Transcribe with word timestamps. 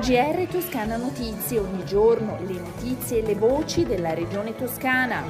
GR 0.00 0.46
Toscana 0.50 0.96
Notizie, 0.96 1.58
ogni 1.58 1.84
giorno 1.84 2.38
le 2.46 2.58
notizie 2.60 3.22
e 3.22 3.26
le 3.26 3.34
voci 3.34 3.84
della 3.84 4.14
regione 4.14 4.54
toscana. 4.54 5.22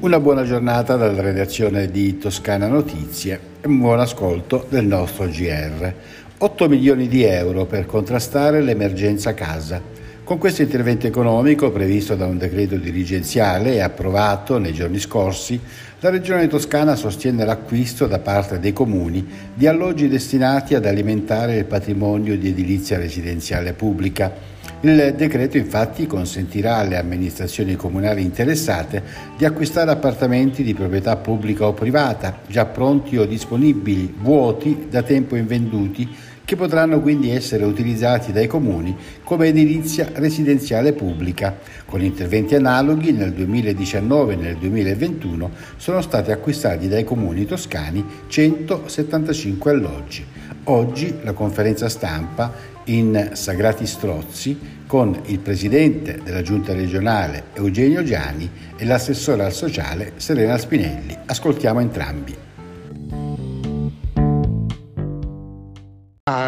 Una 0.00 0.20
buona 0.20 0.44
giornata 0.44 0.96
dalla 0.96 1.22
redazione 1.22 1.90
di 1.90 2.18
Toscana 2.18 2.66
Notizie 2.66 3.40
e 3.62 3.66
un 3.68 3.78
buon 3.78 4.00
ascolto 4.00 4.66
del 4.68 4.84
nostro 4.84 5.26
GR. 5.26 5.94
8 6.36 6.68
milioni 6.68 7.08
di 7.08 7.24
euro 7.24 7.64
per 7.64 7.86
contrastare 7.86 8.60
l'emergenza 8.60 9.34
casa. 9.34 9.93
Con 10.24 10.38
questo 10.38 10.62
intervento 10.62 11.06
economico 11.06 11.70
previsto 11.70 12.16
da 12.16 12.24
un 12.24 12.38
decreto 12.38 12.76
dirigenziale 12.76 13.74
e 13.74 13.80
approvato 13.80 14.56
nei 14.56 14.72
giorni 14.72 14.98
scorsi, 14.98 15.60
la 16.00 16.08
Regione 16.08 16.48
Toscana 16.48 16.96
sostiene 16.96 17.44
l'acquisto 17.44 18.06
da 18.06 18.18
parte 18.20 18.58
dei 18.58 18.72
comuni 18.72 19.22
di 19.52 19.66
alloggi 19.66 20.08
destinati 20.08 20.74
ad 20.74 20.86
alimentare 20.86 21.56
il 21.56 21.66
patrimonio 21.66 22.38
di 22.38 22.48
edilizia 22.48 22.96
residenziale 22.96 23.74
pubblica. 23.74 24.32
Il 24.80 25.12
decreto 25.14 25.58
infatti 25.58 26.06
consentirà 26.06 26.76
alle 26.76 26.96
amministrazioni 26.96 27.76
comunali 27.76 28.22
interessate 28.22 29.02
di 29.36 29.44
acquistare 29.44 29.90
appartamenti 29.90 30.62
di 30.62 30.72
proprietà 30.72 31.16
pubblica 31.16 31.66
o 31.66 31.74
privata, 31.74 32.38
già 32.46 32.64
pronti 32.64 33.18
o 33.18 33.26
disponibili, 33.26 34.14
vuoti, 34.18 34.86
da 34.88 35.02
tempo 35.02 35.36
invenduti, 35.36 36.08
che 36.44 36.56
potranno 36.56 37.00
quindi 37.00 37.30
essere 37.30 37.64
utilizzati 37.64 38.32
dai 38.32 38.46
comuni 38.46 38.96
come 39.22 39.46
edilizia 39.48 40.10
residenziale 40.14 40.92
pubblica. 40.92 41.56
Con 41.86 42.02
interventi 42.02 42.54
analoghi 42.54 43.12
nel 43.12 43.32
2019 43.32 44.34
e 44.34 44.36
nel 44.36 44.56
2021 44.56 45.50
sono 45.76 46.00
stati 46.00 46.30
acquistati 46.30 46.88
dai 46.88 47.04
comuni 47.04 47.46
toscani 47.46 48.04
175 48.26 49.70
alloggi. 49.70 50.24
Oggi 50.64 51.14
la 51.22 51.32
conferenza 51.32 51.88
stampa 51.88 52.52
in 52.84 53.30
Sagrati 53.32 53.86
Strozzi 53.86 54.58
con 54.86 55.18
il 55.26 55.38
presidente 55.38 56.20
della 56.22 56.42
giunta 56.42 56.72
regionale 56.74 57.44
Eugenio 57.54 58.02
Giani 58.02 58.50
e 58.76 58.84
l'assessore 58.84 59.44
al 59.44 59.52
sociale 59.52 60.12
Serena 60.16 60.58
Spinelli. 60.58 61.16
Ascoltiamo 61.26 61.80
entrambi. 61.80 62.53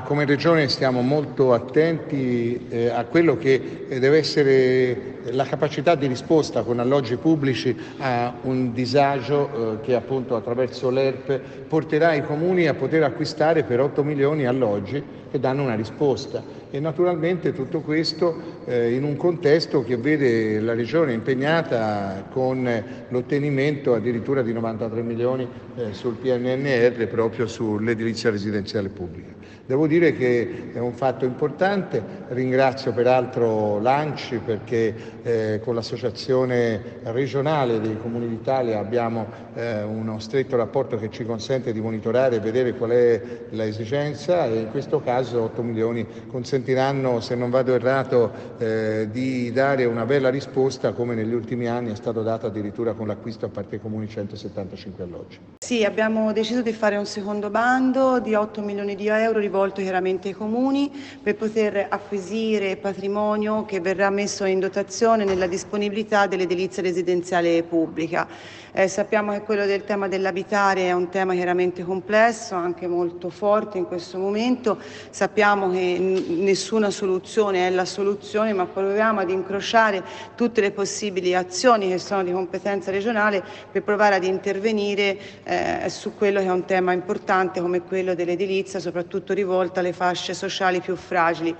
Come 0.00 0.24
Regione 0.24 0.68
stiamo 0.68 1.02
molto 1.02 1.52
attenti 1.52 2.66
eh, 2.70 2.88
a 2.88 3.04
quello 3.04 3.36
che 3.36 3.86
eh, 3.88 3.98
deve 3.98 4.18
essere 4.18 5.10
la 5.30 5.44
capacità 5.44 5.94
di 5.94 6.06
risposta 6.06 6.62
con 6.62 6.80
alloggi 6.80 7.16
pubblici 7.16 7.76
a 7.98 8.34
un 8.42 8.72
disagio 8.72 9.74
eh, 9.74 9.80
che 9.82 9.94
appunto 9.94 10.34
attraverso 10.34 10.90
l'ERP 10.90 11.38
porterà 11.68 12.14
i 12.14 12.24
comuni 12.24 12.66
a 12.66 12.74
poter 12.74 13.02
acquistare 13.02 13.62
per 13.64 13.80
8 13.80 14.02
milioni 14.02 14.46
alloggi 14.46 15.02
che 15.30 15.38
danno 15.38 15.62
una 15.62 15.74
risposta 15.74 16.42
e 16.70 16.80
naturalmente 16.80 17.52
tutto 17.52 17.80
questo 17.80 18.60
eh, 18.64 18.94
in 18.94 19.04
un 19.04 19.16
contesto 19.16 19.84
che 19.84 19.96
vede 19.96 20.58
la 20.60 20.74
Regione 20.74 21.12
impegnata 21.12 22.26
con 22.30 23.06
l'ottenimento 23.08 23.94
addirittura 23.94 24.42
di 24.42 24.52
93 24.52 25.02
milioni 25.02 25.46
eh, 25.76 25.92
sul 25.92 26.14
PNNR 26.14 27.06
proprio 27.08 27.46
sull'edilizia 27.46 28.30
residenziale 28.30 28.88
pubblica. 28.88 29.41
Devo 29.64 29.86
dire 29.86 30.12
che 30.12 30.72
è 30.72 30.78
un 30.80 30.92
fatto 30.92 31.24
importante, 31.24 32.02
ringrazio 32.28 32.92
peraltro 32.92 33.78
l'ANCI 33.78 34.38
perché 34.38 34.94
eh, 35.22 35.60
con 35.62 35.76
l'associazione 35.76 36.98
regionale 37.04 37.80
dei 37.80 37.96
comuni 37.96 38.28
d'Italia 38.28 38.80
abbiamo 38.80 39.24
eh, 39.54 39.84
uno 39.84 40.18
stretto 40.18 40.56
rapporto 40.56 40.96
che 40.98 41.10
ci 41.10 41.24
consente 41.24 41.72
di 41.72 41.80
monitorare 41.80 42.36
e 42.36 42.40
vedere 42.40 42.74
qual 42.74 42.90
è 42.90 43.22
l'esigenza 43.50 44.46
e 44.46 44.58
in 44.58 44.70
questo 44.70 45.00
caso 45.00 45.42
8 45.42 45.62
milioni 45.62 46.04
consentiranno, 46.26 47.20
se 47.20 47.36
non 47.36 47.48
vado 47.48 47.72
errato, 47.72 48.32
eh, 48.58 49.08
di 49.12 49.52
dare 49.52 49.84
una 49.84 50.04
bella 50.04 50.28
risposta 50.28 50.92
come 50.92 51.14
negli 51.14 51.34
ultimi 51.34 51.68
anni 51.68 51.92
è 51.92 51.96
stato 51.96 52.22
dato 52.22 52.46
addirittura 52.46 52.94
con 52.94 53.06
l'acquisto 53.06 53.46
a 53.46 53.48
parte 53.48 53.80
comuni 53.80 54.08
175 54.08 55.04
alloggi. 55.04 55.38
Sì, 55.72 55.84
abbiamo 55.84 56.34
deciso 56.34 56.60
di 56.60 56.74
fare 56.74 56.98
un 56.98 57.06
secondo 57.06 57.48
bando 57.48 58.18
di 58.20 58.34
8 58.34 58.60
milioni 58.60 58.94
di 58.94 59.06
euro 59.06 59.38
rivolto 59.38 59.80
chiaramente 59.80 60.28
ai 60.28 60.34
comuni 60.34 60.92
per 61.22 61.34
poter 61.34 61.86
acquisire 61.88 62.76
patrimonio 62.76 63.64
che 63.64 63.80
verrà 63.80 64.10
messo 64.10 64.44
in 64.44 64.60
dotazione 64.60 65.24
nella 65.24 65.46
disponibilità 65.46 66.26
dell'edilizia 66.26 66.82
residenziale 66.82 67.62
pubblica. 67.62 68.28
Eh, 68.74 68.88
sappiamo 68.88 69.32
che 69.32 69.42
quello 69.42 69.66
del 69.66 69.84
tema 69.84 70.08
dell'abitare 70.08 70.86
è 70.86 70.92
un 70.92 71.10
tema 71.10 71.34
chiaramente 71.34 71.84
complesso, 71.84 72.54
anche 72.54 72.86
molto 72.86 73.28
forte 73.28 73.76
in 73.76 73.84
questo 73.84 74.16
momento. 74.16 74.78
Sappiamo 75.10 75.70
che 75.70 75.98
nessuna 76.28 76.88
soluzione 76.88 77.66
è 77.66 77.70
la 77.70 77.84
soluzione, 77.84 78.54
ma 78.54 78.64
proviamo 78.64 79.20
ad 79.20 79.28
incrociare 79.28 80.02
tutte 80.36 80.62
le 80.62 80.70
possibili 80.70 81.34
azioni 81.34 81.88
che 81.90 81.98
sono 81.98 82.24
di 82.24 82.32
competenza 82.32 82.90
regionale 82.90 83.44
per 83.70 83.82
provare 83.82 84.14
ad 84.14 84.24
intervenire 84.24 85.18
eh, 85.44 85.61
su 85.88 86.14
quello 86.14 86.40
che 86.40 86.46
è 86.46 86.50
un 86.50 86.64
tema 86.64 86.92
importante 86.92 87.60
come 87.60 87.82
quello 87.82 88.14
dell'edilizia, 88.14 88.80
soprattutto 88.80 89.32
rivolta 89.32 89.80
alle 89.80 89.92
fasce 89.92 90.34
sociali 90.34 90.80
più 90.80 90.96
fragili. 90.96 91.54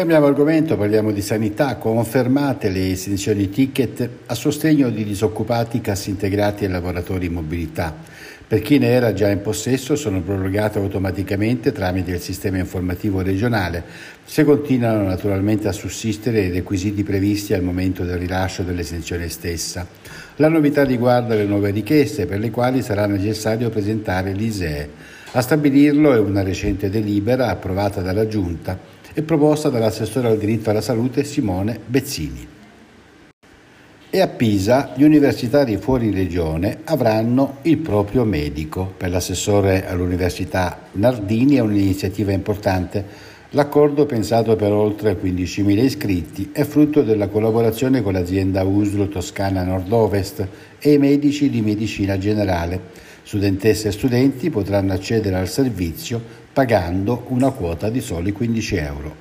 Cambiamo 0.00 0.24
argomento, 0.24 0.78
parliamo 0.78 1.12
di 1.12 1.20
sanità. 1.20 1.76
Confermate 1.76 2.70
le 2.70 2.92
estensioni 2.92 3.50
ticket 3.50 4.08
a 4.24 4.34
sostegno 4.34 4.88
di 4.88 5.04
disoccupati, 5.04 5.82
cassi 5.82 6.08
integrati 6.08 6.64
e 6.64 6.68
lavoratori 6.68 7.26
in 7.26 7.34
mobilità. 7.34 7.94
Per 8.48 8.62
chi 8.62 8.78
ne 8.78 8.86
era 8.86 9.12
già 9.12 9.28
in 9.28 9.42
possesso 9.42 9.96
sono 9.96 10.22
prorogate 10.22 10.78
automaticamente 10.78 11.72
tramite 11.72 12.12
il 12.12 12.20
sistema 12.20 12.56
informativo 12.56 13.20
regionale, 13.20 13.84
se 14.24 14.42
continuano 14.44 15.02
naturalmente 15.02 15.68
a 15.68 15.72
sussistere 15.72 16.44
i 16.44 16.50
requisiti 16.50 17.02
previsti 17.02 17.52
al 17.52 17.62
momento 17.62 18.02
del 18.02 18.16
rilascio 18.16 18.62
dell'esenzione 18.62 19.28
stessa. 19.28 19.86
La 20.36 20.48
novità 20.48 20.82
riguarda 20.82 21.34
le 21.34 21.44
nuove 21.44 21.72
richieste 21.72 22.24
per 22.24 22.38
le 22.38 22.48
quali 22.48 22.80
sarà 22.80 23.04
necessario 23.04 23.68
presentare 23.68 24.32
l'ISEE. 24.32 25.18
A 25.32 25.42
stabilirlo 25.42 26.14
è 26.14 26.18
una 26.18 26.42
recente 26.42 26.88
delibera 26.88 27.48
approvata 27.48 28.00
dalla 28.00 28.26
Giunta 28.26 28.98
e 29.12 29.22
proposta 29.22 29.68
dall'assessore 29.68 30.28
al 30.28 30.38
diritto 30.38 30.70
alla 30.70 30.80
salute 30.80 31.24
Simone 31.24 31.78
Bezzini. 31.84 32.48
E 34.12 34.20
a 34.20 34.26
Pisa 34.26 34.92
gli 34.96 35.04
universitari 35.04 35.76
fuori 35.76 36.10
regione 36.10 36.78
avranno 36.82 37.58
il 37.62 37.78
proprio 37.78 38.24
medico. 38.24 38.92
Per 38.96 39.08
l'assessore 39.08 39.88
all'Università 39.88 40.80
Nardini 40.92 41.54
è 41.54 41.60
un'iniziativa 41.60 42.32
importante. 42.32 43.28
L'accordo, 43.50 44.06
pensato 44.06 44.56
per 44.56 44.72
oltre 44.72 45.16
15.000 45.16 45.84
iscritti, 45.84 46.50
è 46.52 46.64
frutto 46.64 47.02
della 47.02 47.28
collaborazione 47.28 48.02
con 48.02 48.12
l'azienda 48.12 48.64
USLO 48.64 49.08
Toscana 49.08 49.62
Nord-Ovest 49.62 50.46
e 50.80 50.92
i 50.92 50.98
medici 50.98 51.48
di 51.48 51.60
medicina 51.60 52.18
generale. 52.18 52.80
Studentesse 53.30 53.86
e 53.86 53.92
studenti 53.92 54.50
potranno 54.50 54.92
accedere 54.92 55.36
al 55.36 55.48
servizio 55.48 56.20
pagando 56.52 57.26
una 57.28 57.50
quota 57.50 57.88
di 57.88 58.00
soli 58.00 58.32
15 58.32 58.74
euro. 58.74 59.14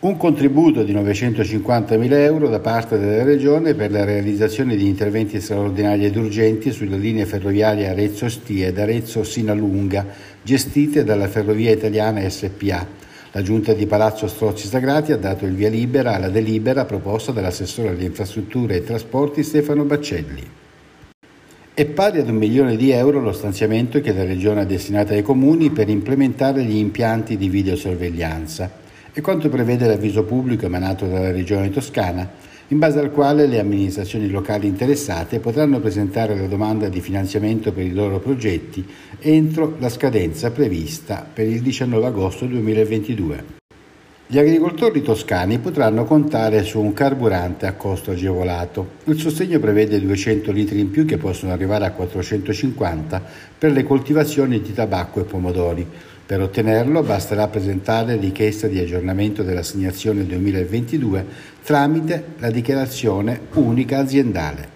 Un 0.00 0.16
contributo 0.16 0.82
di 0.82 0.92
950.000 0.92 2.12
euro 2.14 2.48
da 2.48 2.58
parte 2.58 2.98
della 2.98 3.22
Regione 3.22 3.74
per 3.74 3.92
la 3.92 4.02
realizzazione 4.02 4.74
di 4.74 4.88
interventi 4.88 5.40
straordinari 5.40 6.04
ed 6.04 6.16
urgenti 6.16 6.72
sulle 6.72 6.96
linee 6.96 7.26
ferroviarie 7.26 7.90
Arezzo-Stia 7.90 8.66
ed 8.66 8.78
Arezzo-Sinalunga, 8.80 10.04
gestite 10.42 11.04
dalla 11.04 11.28
Ferrovia 11.28 11.70
Italiana 11.70 12.28
SPA. 12.28 12.84
La 13.30 13.42
Giunta 13.42 13.72
di 13.72 13.86
Palazzo 13.86 14.26
Strozzi 14.26 14.66
Sagrati 14.66 15.12
ha 15.12 15.16
dato 15.16 15.46
il 15.46 15.54
via 15.54 15.68
libera 15.68 16.16
alla 16.16 16.28
delibera 16.28 16.84
proposta 16.84 17.30
dall'assessore 17.30 17.90
alle 17.90 18.02
infrastrutture 18.02 18.74
e 18.74 18.82
trasporti 18.82 19.44
Stefano 19.44 19.84
Baccelli. 19.84 20.55
È 21.76 21.84
pari 21.84 22.20
ad 22.20 22.30
un 22.30 22.36
milione 22.36 22.74
di 22.74 22.88
euro 22.88 23.20
lo 23.20 23.32
stanziamento 23.32 24.00
che 24.00 24.14
la 24.14 24.24
Regione 24.24 24.62
ha 24.62 24.64
destinato 24.64 25.12
ai 25.12 25.20
comuni 25.20 25.68
per 25.68 25.90
implementare 25.90 26.64
gli 26.64 26.76
impianti 26.76 27.36
di 27.36 27.50
videosorveglianza 27.50 28.70
e 29.12 29.20
quanto 29.20 29.50
prevede 29.50 29.86
l'avviso 29.86 30.24
pubblico 30.24 30.64
emanato 30.64 31.06
dalla 31.06 31.30
Regione 31.30 31.68
Toscana, 31.68 32.26
in 32.68 32.78
base 32.78 32.98
al 32.98 33.10
quale 33.10 33.46
le 33.46 33.58
amministrazioni 33.58 34.30
locali 34.30 34.66
interessate 34.66 35.38
potranno 35.38 35.78
presentare 35.78 36.34
la 36.34 36.46
domanda 36.46 36.88
di 36.88 37.02
finanziamento 37.02 37.72
per 37.72 37.84
i 37.84 37.92
loro 37.92 38.20
progetti 38.20 38.82
entro 39.20 39.76
la 39.78 39.90
scadenza 39.90 40.50
prevista 40.52 41.28
per 41.30 41.46
il 41.46 41.60
19 41.60 42.06
agosto 42.06 42.46
2022. 42.46 43.65
Gli 44.28 44.38
agricoltori 44.38 45.02
toscani 45.02 45.60
potranno 45.60 46.04
contare 46.04 46.64
su 46.64 46.80
un 46.80 46.92
carburante 46.92 47.66
a 47.66 47.74
costo 47.74 48.10
agevolato. 48.10 48.94
Il 49.04 49.20
sostegno 49.20 49.60
prevede 49.60 50.00
200 50.00 50.50
litri 50.50 50.80
in 50.80 50.90
più 50.90 51.04
che 51.04 51.16
possono 51.16 51.52
arrivare 51.52 51.84
a 51.84 51.92
450 51.92 53.22
per 53.56 53.70
le 53.70 53.84
coltivazioni 53.84 54.60
di 54.60 54.72
tabacco 54.72 55.20
e 55.20 55.24
pomodori. 55.24 55.86
Per 56.26 56.40
ottenerlo 56.40 57.04
basterà 57.04 57.46
presentare 57.46 58.16
richiesta 58.16 58.66
di 58.66 58.80
aggiornamento 58.80 59.44
dell'assegnazione 59.44 60.26
2022 60.26 61.24
tramite 61.62 62.24
la 62.38 62.50
dichiarazione 62.50 63.42
unica 63.52 63.98
aziendale. 63.98 64.74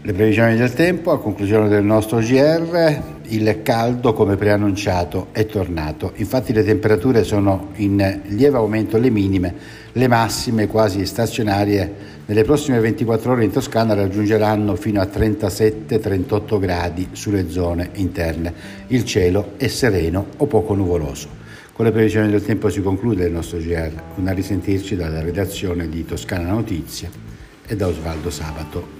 Le 0.00 0.12
previsioni 0.14 0.56
del 0.56 0.72
tempo, 0.72 1.10
a 1.10 1.20
conclusione 1.20 1.68
del 1.68 1.84
nostro 1.84 2.20
GR, 2.20 3.18
il 3.30 3.62
caldo 3.62 4.12
come 4.12 4.36
preannunciato 4.36 5.28
è 5.32 5.46
tornato, 5.46 6.12
infatti 6.16 6.52
le 6.52 6.64
temperature 6.64 7.24
sono 7.24 7.70
in 7.76 8.20
lieve 8.26 8.56
aumento 8.56 8.98
le 8.98 9.10
minime, 9.10 9.54
le 9.92 10.08
massime 10.08 10.66
quasi 10.66 11.04
stazionarie 11.04 12.18
nelle 12.30 12.44
prossime 12.44 12.78
24 12.78 13.32
ore 13.32 13.42
in 13.42 13.50
Toscana 13.50 13.92
raggiungeranno 13.94 14.76
fino 14.76 15.00
a 15.00 15.04
37-38 15.04 16.60
gradi 16.60 17.08
sulle 17.10 17.50
zone 17.50 17.90
interne. 17.94 18.54
Il 18.86 19.04
cielo 19.04 19.54
è 19.56 19.66
sereno 19.66 20.26
o 20.36 20.46
poco 20.46 20.74
nuvoloso. 20.74 21.28
Con 21.72 21.86
le 21.86 21.90
previsioni 21.90 22.30
del 22.30 22.44
tempo 22.44 22.68
si 22.68 22.82
conclude 22.82 23.24
il 23.24 23.32
nostro 23.32 23.58
GR, 23.58 23.90
una 24.14 24.30
risentirci 24.30 24.94
dalla 24.94 25.22
redazione 25.22 25.88
di 25.88 26.04
Toscana 26.04 26.50
Notizie 26.50 27.10
e 27.66 27.74
da 27.74 27.88
Osvaldo 27.88 28.30
Sabato. 28.30 28.99